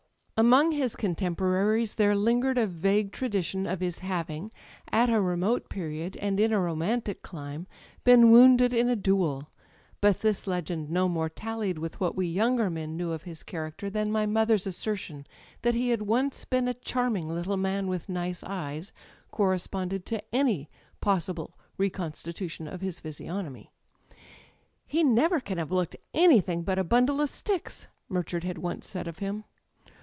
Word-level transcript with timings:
Among 0.37 0.71
his 0.71 0.95
contemporaries 0.95 1.93
there 1.93 2.15
lingered 2.15 2.57
a 2.57 2.65
vague 2.65 3.11
tradition 3.11 3.67
of 3.67 3.79
his 3.79 3.99
having, 3.99 4.51
at 4.91 5.07
a 5.07 5.21
remote 5.21 5.69
period, 5.69 6.17
and 6.17 6.39
in 6.39 6.51
a 6.51 6.59
romantic 6.59 7.21
clime, 7.21 7.67
been 8.03 8.31
wounded 8.31 8.73
in 8.73 8.89
a 8.89 8.95
duel; 8.95 9.49
but 10.01 10.21
this 10.21 10.47
l^end 10.47 10.89
no 10.89 11.07
more 11.07 11.29
taUied 11.29 11.77
with 11.77 11.99
what 11.99 12.15
we 12.15 12.25
younger 12.25 12.71
men 12.71 12.97
knew 12.97 13.11
of! 13.11 13.21
his 13.21 13.43
character 13.43 13.87
than 13.87 14.11
my 14.11 14.25
mother's 14.25 14.65
assertion 14.65 15.27
that 15.61 15.75
he 15.75 15.89
had 15.89 16.01
/ 16.01 16.01
once 16.17 16.43
been 16.43 16.67
"a 16.67 16.73
charming 16.73 17.29
little 17.29 17.55
man 17.55 17.85
with 17.85 18.09
nic 18.09 18.37
e 18.41 18.45
eyes" 18.47 18.91
cor 19.31 19.51
responded 19.51 20.07
to 20.07 20.23
any 20.33 20.71
possible 21.01 21.55
reconstitution 21.77 22.67
of 22.67 22.81
his 22.81 22.99
physi 22.99 23.27
ognomy. 23.27 23.67
"He 24.87 25.03
never 25.03 25.39
can 25.39 25.59
have 25.59 25.71
looked 25.71 25.93
like 25.93 26.03
anything 26.15 26.63
but 26.63 26.79
a 26.79 26.83
bundle 26.83 27.21
of 27.21 27.29
sticks," 27.29 27.89
Murchard 28.09 28.43
had 28.43 28.57
once 28.57 28.87
said 28.87 29.07
of 29.07 29.19
him. 29.19 29.43